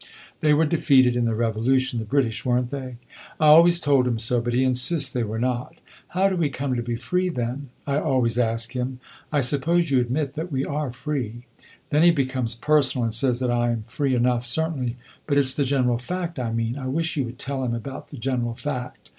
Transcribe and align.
They 0.39 0.51
were 0.55 0.65
defeated 0.65 1.15
in 1.15 1.25
the 1.25 1.35
Revolution, 1.35 1.99
the 1.99 2.05
British, 2.05 2.43
were 2.43 2.59
n't 2.59 2.71
they? 2.71 2.95
I 3.39 3.45
always 3.45 3.79
told 3.79 4.07
him 4.07 4.17
so, 4.17 4.41
but 4.41 4.51
he 4.55 4.63
insists 4.63 5.11
they 5.11 5.21
were 5.21 5.37
not. 5.37 5.75
'How 6.07 6.27
do 6.27 6.35
we 6.35 6.49
come 6.49 6.75
to 6.75 6.81
be 6.81 6.95
free, 6.95 7.29
then?' 7.29 7.69
I 7.85 7.99
always 7.99 8.39
ask 8.39 8.71
him; 8.71 8.99
'I 9.31 9.41
suppose 9.41 9.91
you 9.91 10.01
admit 10.01 10.33
that 10.33 10.51
we 10.51 10.65
are 10.65 10.91
free.' 10.91 11.45
Then 11.91 12.01
he 12.01 12.09
becomes 12.09 12.55
personal 12.55 13.05
and 13.05 13.13
says 13.13 13.39
that 13.41 13.51
I 13.51 13.69
am 13.69 13.83
free 13.83 14.15
enough, 14.15 14.43
certainly. 14.43 14.95
But 15.27 15.37
it 15.37 15.45
's 15.45 15.53
the 15.53 15.65
general 15.65 15.99
fact 15.99 16.39
I 16.39 16.51
mean; 16.51 16.79
I 16.79 16.87
wish 16.87 17.15
you 17.15 17.25
would 17.25 17.37
tell 17.37 17.63
him 17.63 17.75
about 17.75 18.07
the 18.07 18.17
general 18.17 18.55
fact. 18.55 19.09